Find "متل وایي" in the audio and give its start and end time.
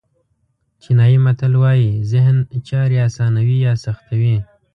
1.25-1.91